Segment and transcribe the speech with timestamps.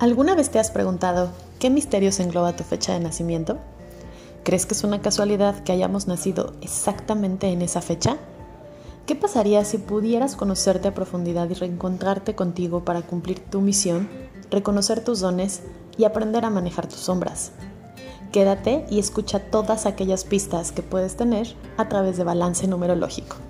[0.00, 3.58] ¿Alguna vez te has preguntado qué misterios engloba tu fecha de nacimiento?
[4.44, 8.16] ¿Crees que es una casualidad que hayamos nacido exactamente en esa fecha?
[9.06, 14.08] ¿Qué pasaría si pudieras conocerte a profundidad y reencontrarte contigo para cumplir tu misión,
[14.52, 15.62] reconocer tus dones
[15.96, 17.50] y aprender a manejar tus sombras?
[18.30, 23.47] Quédate y escucha todas aquellas pistas que puedes tener a través de balance numerológico.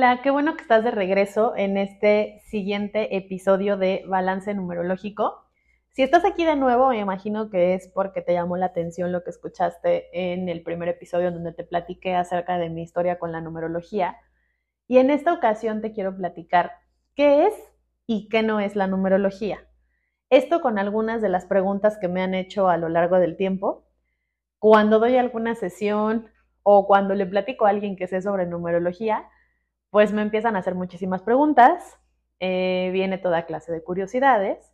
[0.00, 5.44] Hola, qué bueno que estás de regreso en este siguiente episodio de Balance Numerológico.
[5.90, 9.22] Si estás aquí de nuevo, me imagino que es porque te llamó la atención lo
[9.22, 13.42] que escuchaste en el primer episodio donde te platiqué acerca de mi historia con la
[13.42, 14.16] numerología.
[14.88, 16.72] Y en esta ocasión te quiero platicar
[17.14, 17.54] qué es
[18.06, 19.68] y qué no es la numerología.
[20.30, 23.84] Esto con algunas de las preguntas que me han hecho a lo largo del tiempo.
[24.60, 26.30] Cuando doy alguna sesión
[26.62, 29.28] o cuando le platico a alguien que sé sobre numerología,
[29.90, 31.98] pues me empiezan a hacer muchísimas preguntas,
[32.38, 34.72] eh, viene toda clase de curiosidades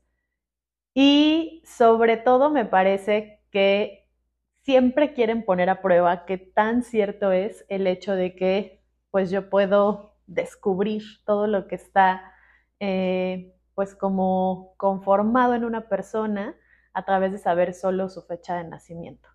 [0.95, 4.08] y sobre todo me parece que
[4.62, 9.48] siempre quieren poner a prueba qué tan cierto es el hecho de que pues yo
[9.48, 12.33] puedo descubrir todo lo que está
[12.80, 16.56] eh, pues como conformado en una persona
[16.92, 19.28] a través de saber solo su fecha de nacimiento.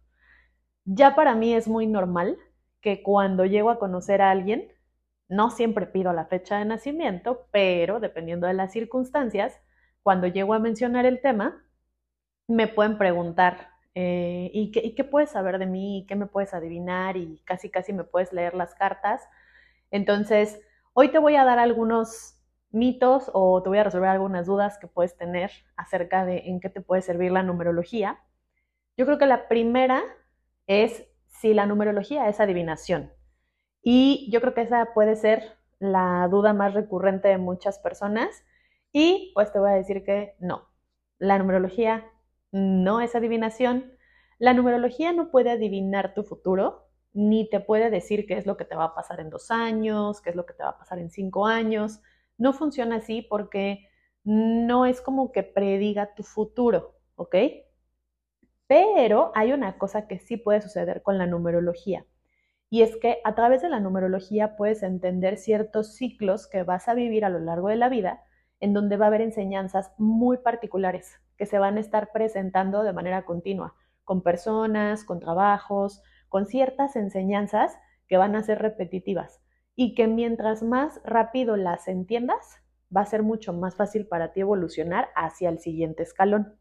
[0.83, 2.37] Ya para mí es muy normal
[2.81, 4.67] que cuando llego a conocer a alguien,
[5.31, 9.61] no siempre pido la fecha de nacimiento, pero dependiendo de las circunstancias,
[10.03, 11.63] cuando llego a mencionar el tema,
[12.47, 16.05] me pueden preguntar, eh, ¿y, qué, ¿y, qué, puedes saber de mí?
[16.09, 17.15] ¿Qué me puedes adivinar?
[17.15, 19.23] Y casi, casi me puedes leer las cartas.
[19.89, 20.59] Entonces,
[20.91, 22.37] hoy te voy a dar algunos
[22.69, 26.69] mitos o te voy a resolver algunas dudas que puedes tener acerca de en qué
[26.69, 28.19] te puede servir la numerología.
[28.97, 30.03] Yo creo que la primera
[30.67, 33.13] es si la numerología es adivinación.
[33.81, 38.43] Y yo creo que esa puede ser la duda más recurrente de muchas personas.
[38.93, 40.67] Y pues te voy a decir que no,
[41.17, 42.05] la numerología
[42.51, 43.93] no es adivinación.
[44.39, 48.65] La numerología no puede adivinar tu futuro, ni te puede decir qué es lo que
[48.65, 50.99] te va a pasar en dos años, qué es lo que te va a pasar
[50.99, 52.01] en cinco años.
[52.37, 53.87] No funciona así porque
[54.23, 57.35] no es como que prediga tu futuro, ¿ok?
[58.67, 62.05] Pero hay una cosa que sí puede suceder con la numerología.
[62.73, 66.93] Y es que a través de la numerología puedes entender ciertos ciclos que vas a
[66.93, 68.23] vivir a lo largo de la vida,
[68.61, 72.93] en donde va a haber enseñanzas muy particulares que se van a estar presentando de
[72.93, 77.77] manera continua, con personas, con trabajos, con ciertas enseñanzas
[78.07, 79.41] que van a ser repetitivas
[79.75, 82.61] y que mientras más rápido las entiendas,
[82.95, 86.57] va a ser mucho más fácil para ti evolucionar hacia el siguiente escalón.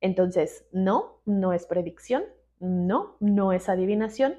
[0.00, 2.24] Entonces, no, no es predicción,
[2.60, 4.38] no, no es adivinación,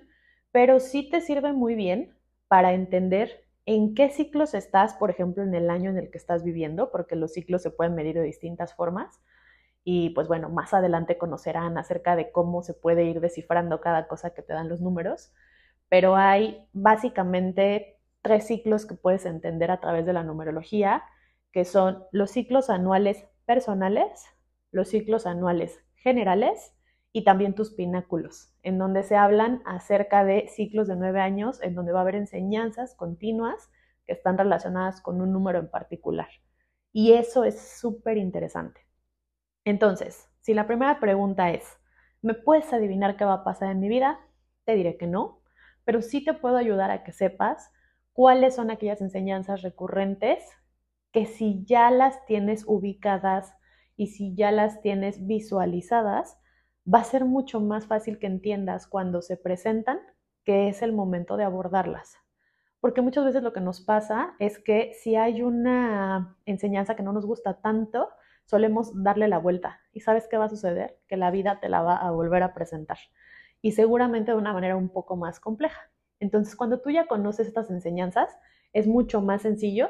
[0.55, 2.15] pero sí te sirve muy bien
[2.47, 6.45] para entender en qué ciclos estás, por ejemplo, en el año en el que estás
[6.45, 9.19] viviendo, porque los ciclos se pueden medir de distintas formas.
[9.83, 14.33] Y pues bueno, más adelante conocerán acerca de cómo se puede ir descifrando cada cosa
[14.33, 15.33] que te dan los números,
[15.89, 21.03] pero hay básicamente tres ciclos que puedes entender a través de la numerología,
[21.51, 24.23] que son los ciclos anuales personales,
[24.71, 26.71] los ciclos anuales generales
[27.15, 31.73] y también tus pináculos, en donde se hablan acerca de ciclos de nueve años, en
[31.73, 33.71] donde va a haber enseñanzas continuas
[34.05, 36.27] que están relacionadas con un número en particular.
[36.91, 38.81] Y eso es súper interesante.
[39.63, 41.63] Entonces, si la primera pregunta es,
[42.21, 44.19] ¿me puedes adivinar qué va a pasar en mi vida?
[44.65, 45.41] Te diré que no,
[45.85, 47.71] pero sí te puedo ayudar a que sepas
[48.11, 50.43] cuáles son aquellas enseñanzas recurrentes
[51.13, 53.53] que si ya las tienes ubicadas
[53.95, 56.37] y si ya las tienes visualizadas,
[56.91, 59.99] va a ser mucho más fácil que entiendas cuando se presentan
[60.43, 62.17] que es el momento de abordarlas.
[62.79, 67.13] Porque muchas veces lo que nos pasa es que si hay una enseñanza que no
[67.13, 68.09] nos gusta tanto,
[68.45, 69.79] solemos darle la vuelta.
[69.91, 70.99] ¿Y sabes qué va a suceder?
[71.07, 72.99] Que la vida te la va a volver a presentar.
[73.61, 75.89] Y seguramente de una manera un poco más compleja.
[76.19, 78.37] Entonces, cuando tú ya conoces estas enseñanzas,
[78.71, 79.89] es mucho más sencillo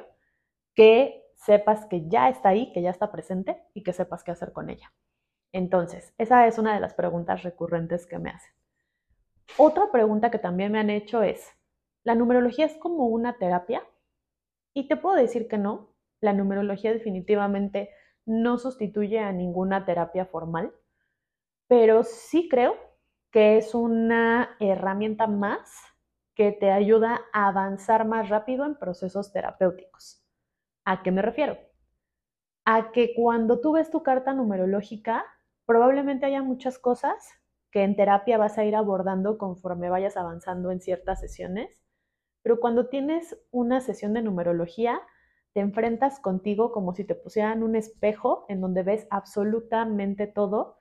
[0.74, 4.54] que sepas que ya está ahí, que ya está presente y que sepas qué hacer
[4.54, 4.94] con ella.
[5.56, 8.52] Entonces, esa es una de las preguntas recurrentes que me hacen.
[9.58, 11.50] Otra pregunta que también me han hecho es,
[12.04, 13.82] ¿la numerología es como una terapia?
[14.74, 17.90] Y te puedo decir que no, la numerología definitivamente
[18.26, 20.74] no sustituye a ninguna terapia formal,
[21.70, 22.76] pero sí creo
[23.32, 25.74] que es una herramienta más
[26.36, 30.22] que te ayuda a avanzar más rápido en procesos terapéuticos.
[30.84, 31.58] ¿A qué me refiero?
[32.66, 35.26] A que cuando tú ves tu carta numerológica,
[35.66, 37.32] probablemente haya muchas cosas
[37.72, 41.82] que en terapia vas a ir abordando conforme vayas avanzando en ciertas sesiones,
[42.42, 45.02] pero cuando tienes una sesión de numerología,
[45.54, 50.78] te enfrentas contigo como si te pusieran un espejo en donde ves absolutamente todo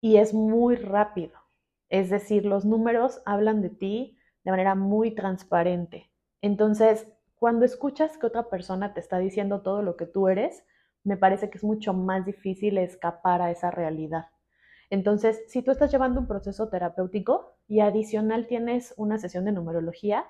[0.00, 1.32] y es muy rápido.
[1.88, 6.10] Es decir, los números hablan de ti de manera muy transparente.
[6.40, 7.06] Entonces,
[7.36, 10.64] cuando escuchas que otra persona te está diciendo todo lo que tú eres,
[11.04, 14.26] me parece que es mucho más difícil escapar a esa realidad.
[14.90, 20.26] Entonces, si tú estás llevando un proceso terapéutico y adicional tienes una sesión de numerología,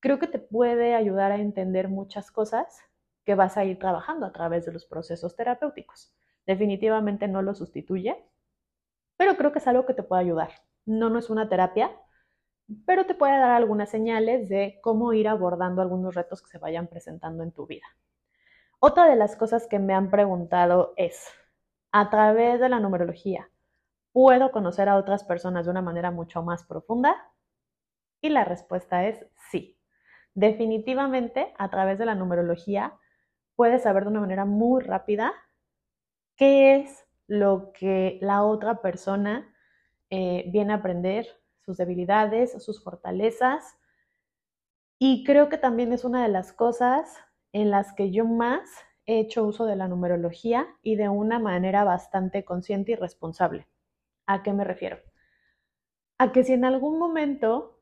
[0.00, 2.80] creo que te puede ayudar a entender muchas cosas
[3.24, 6.14] que vas a ir trabajando a través de los procesos terapéuticos.
[6.46, 8.16] Definitivamente no lo sustituye,
[9.16, 10.50] pero creo que es algo que te puede ayudar.
[10.84, 11.90] No, no es una terapia,
[12.86, 16.88] pero te puede dar algunas señales de cómo ir abordando algunos retos que se vayan
[16.88, 17.86] presentando en tu vida.
[18.84, 21.30] Otra de las cosas que me han preguntado es,
[21.92, 23.48] a través de la numerología,
[24.12, 27.32] ¿Puedo conocer a otras personas de una manera mucho más profunda?
[28.20, 29.78] Y la respuesta es sí.
[30.34, 32.98] Definitivamente, a través de la numerología,
[33.56, 35.32] puedes saber de una manera muy rápida
[36.36, 39.50] qué es lo que la otra persona
[40.10, 41.26] eh, viene a aprender,
[41.60, 43.78] sus debilidades, sus fortalezas.
[44.98, 47.16] Y creo que también es una de las cosas
[47.52, 48.68] en las que yo más
[49.06, 53.66] he hecho uso de la numerología y de una manera bastante consciente y responsable.
[54.26, 54.98] ¿A qué me refiero?
[56.18, 57.80] A que si en algún momento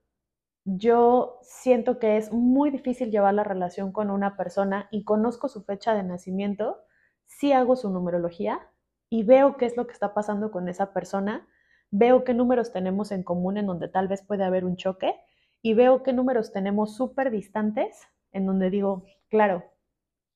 [0.64, 5.62] yo siento que es muy difícil llevar la relación con una persona y conozco su
[5.62, 6.78] fecha de nacimiento,
[7.26, 8.60] sí hago su numerología
[9.08, 11.48] y veo qué es lo que está pasando con esa persona,
[11.90, 15.14] veo qué números tenemos en común en donde tal vez puede haber un choque
[15.62, 19.64] y veo qué números tenemos súper distantes en donde digo, claro,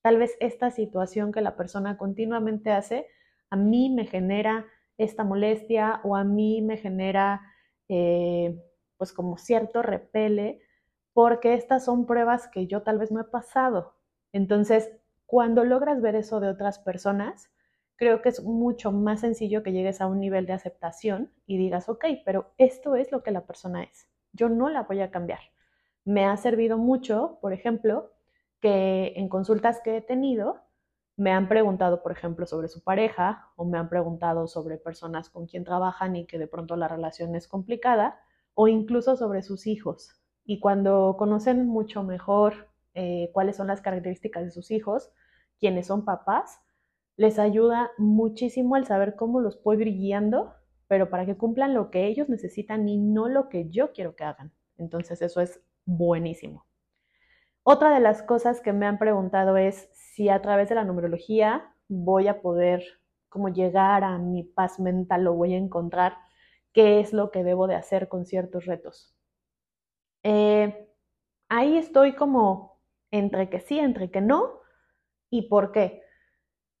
[0.01, 3.07] tal vez esta situación que la persona continuamente hace
[3.49, 4.65] a mí me genera
[4.97, 7.41] esta molestia o a mí me genera
[7.89, 8.59] eh,
[8.97, 10.61] pues como cierto repele
[11.13, 13.95] porque estas son pruebas que yo tal vez no he pasado.
[14.33, 14.91] Entonces,
[15.25, 17.49] cuando logras ver eso de otras personas,
[17.95, 21.87] creo que es mucho más sencillo que llegues a un nivel de aceptación y digas,
[21.87, 24.09] ok, pero esto es lo que la persona es.
[24.33, 25.39] Yo no la voy a cambiar.
[26.03, 28.11] Me ha servido mucho, por ejemplo,
[28.67, 30.65] en consultas que he tenido,
[31.17, 35.47] me han preguntado, por ejemplo, sobre su pareja o me han preguntado sobre personas con
[35.47, 38.19] quien trabajan y que de pronto la relación es complicada
[38.53, 40.21] o incluso sobre sus hijos.
[40.43, 45.11] Y cuando conocen mucho mejor eh, cuáles son las características de sus hijos,
[45.59, 46.59] quienes son papás,
[47.17, 50.53] les ayuda muchísimo el saber cómo los puedo ir guiando,
[50.87, 54.25] pero para que cumplan lo que ellos necesitan y no lo que yo quiero que
[54.25, 54.51] hagan.
[54.77, 56.65] Entonces eso es buenísimo.
[57.67, 61.73] Otra de las cosas que me han preguntado es si a través de la numerología
[61.87, 62.83] voy a poder
[63.27, 66.15] como llegar a mi paz mental o voy a encontrar
[66.73, 69.15] qué es lo que debo de hacer con ciertos retos.
[70.21, 70.87] Eh,
[71.49, 72.79] ahí estoy como
[73.09, 74.59] entre que sí, entre que no.
[75.31, 76.03] ¿Y por qué?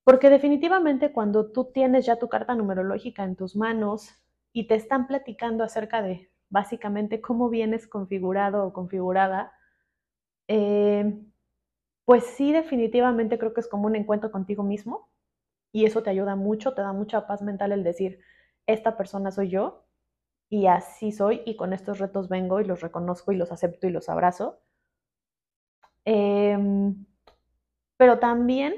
[0.03, 4.11] Porque definitivamente cuando tú tienes ya tu carta numerológica en tus manos
[4.53, 9.51] y te están platicando acerca de básicamente cómo vienes configurado o configurada,
[10.47, 11.21] eh,
[12.05, 15.09] pues sí, definitivamente creo que es como un encuentro contigo mismo
[15.73, 18.19] y eso te ayuda mucho, te da mucha paz mental el decir,
[18.67, 19.85] esta persona soy yo
[20.49, 23.91] y así soy y con estos retos vengo y los reconozco y los acepto y
[23.91, 24.61] los abrazo.
[26.05, 27.05] Em,
[27.97, 28.75] pero también,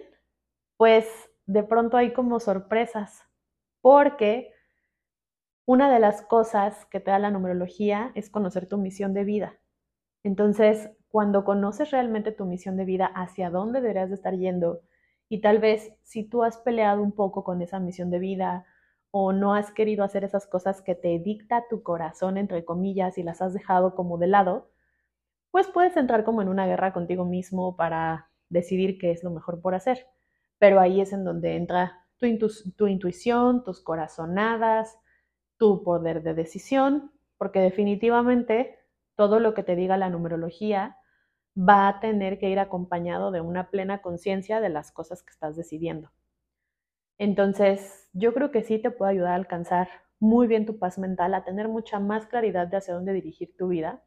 [0.77, 1.07] pues
[1.45, 3.23] de pronto hay como sorpresas,
[3.81, 4.53] porque
[5.67, 9.59] una de las cosas que te da la numerología es conocer tu misión de vida.
[10.27, 14.81] Entonces, cuando conoces realmente tu misión de vida, hacia dónde deberías de estar yendo,
[15.29, 18.65] y tal vez si tú has peleado un poco con esa misión de vida
[19.09, 23.23] o no has querido hacer esas cosas que te dicta tu corazón, entre comillas, y
[23.23, 24.69] las has dejado como de lado,
[25.49, 29.61] pues puedes entrar como en una guerra contigo mismo para decidir qué es lo mejor
[29.61, 30.07] por hacer.
[30.59, 32.27] Pero ahí es en donde entra tu,
[32.75, 34.99] tu intuición, tus corazonadas,
[35.55, 38.76] tu poder de decisión, porque definitivamente
[39.17, 40.95] todo lo que te diga la numerología
[41.57, 45.55] va a tener que ir acompañado de una plena conciencia de las cosas que estás
[45.57, 46.11] decidiendo.
[47.17, 51.33] Entonces, yo creo que sí te puede ayudar a alcanzar muy bien tu paz mental,
[51.33, 54.03] a tener mucha más claridad de hacia dónde dirigir tu vida,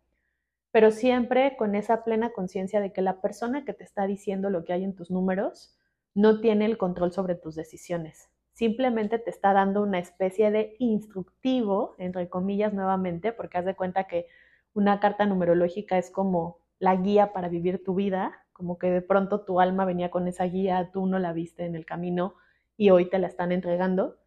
[0.70, 4.64] pero siempre con esa plena conciencia de que la persona que te está diciendo lo
[4.64, 5.76] que hay en tus números
[6.14, 8.30] no tiene el control sobre tus decisiones.
[8.52, 14.04] Simplemente te está dando una especie de instructivo, entre comillas nuevamente, porque haz de cuenta
[14.04, 14.26] que
[14.74, 19.44] una carta numerológica es como la guía para vivir tu vida, como que de pronto
[19.44, 22.34] tu alma venía con esa guía, tú no la viste en el camino
[22.76, 24.18] y hoy te la están entregando.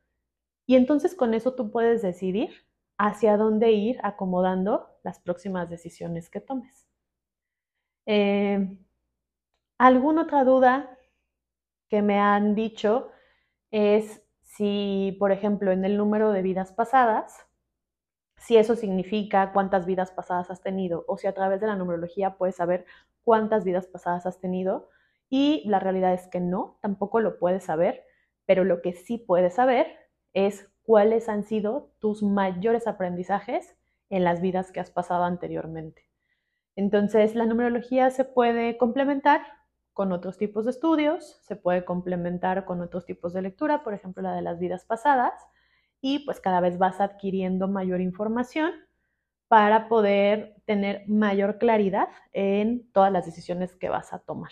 [0.65, 2.51] Y entonces con eso tú puedes decidir
[2.97, 6.87] hacia dónde ir acomodando las próximas decisiones que tomes.
[8.05, 8.77] Eh,
[9.77, 10.97] ¿Alguna otra duda
[11.89, 13.11] que me han dicho
[13.71, 17.45] es si, por ejemplo, en el número de vidas pasadas,
[18.45, 22.35] si eso significa cuántas vidas pasadas has tenido o si a través de la numerología
[22.37, 22.85] puedes saber
[23.23, 24.89] cuántas vidas pasadas has tenido.
[25.29, 28.03] Y la realidad es que no, tampoco lo puedes saber,
[28.45, 29.87] pero lo que sí puedes saber
[30.33, 33.77] es cuáles han sido tus mayores aprendizajes
[34.09, 36.09] en las vidas que has pasado anteriormente.
[36.75, 39.41] Entonces, la numerología se puede complementar
[39.93, 44.23] con otros tipos de estudios, se puede complementar con otros tipos de lectura, por ejemplo,
[44.23, 45.33] la de las vidas pasadas,
[46.03, 48.73] y pues cada vez vas adquiriendo mayor información
[49.47, 54.51] para poder tener mayor claridad en todas las decisiones que vas a tomar.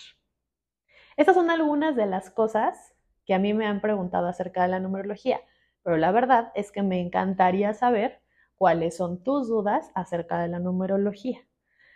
[1.18, 4.80] Estas son algunas de las cosas que a mí me han preguntado acerca de la
[4.80, 5.42] numerología,
[5.84, 8.22] pero la verdad es que me encantaría saber
[8.56, 11.40] cuáles son tus dudas acerca de la numerología.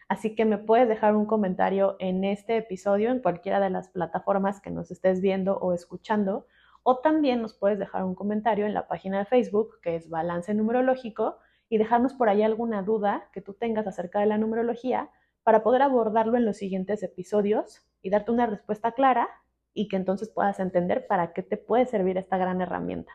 [0.09, 4.59] Así que me puedes dejar un comentario en este episodio en cualquiera de las plataformas
[4.59, 6.45] que nos estés viendo o escuchando,
[6.87, 10.53] o también nos puedes dejar un comentario en la página de Facebook que es Balance
[10.53, 15.09] Numerológico y dejarnos por ahí alguna duda que tú tengas acerca de la numerología
[15.41, 19.27] para poder abordarlo en los siguientes episodios y darte una respuesta clara
[19.73, 23.13] y que entonces puedas entender para qué te puede servir esta gran herramienta.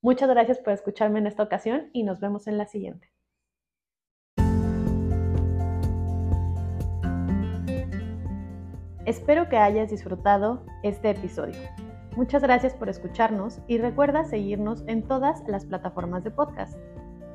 [0.00, 3.10] Muchas gracias por escucharme en esta ocasión y nos vemos en la siguiente.
[9.06, 11.85] Espero que hayas disfrutado este episodio.
[12.16, 16.78] Muchas gracias por escucharnos y recuerda seguirnos en todas las plataformas de podcast.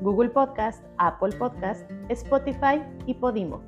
[0.02, 3.62] Google Podcast, Apple Podcast, Spotify y Podimo.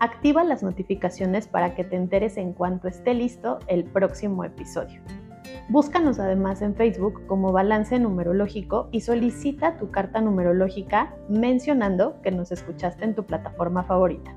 [0.00, 5.00] Activa las notificaciones para que te enteres en cuanto esté listo el próximo episodio.
[5.68, 12.50] Búscanos además en Facebook como Balance Numerológico y solicita tu carta numerológica mencionando que nos
[12.50, 14.34] escuchaste en tu plataforma favorita.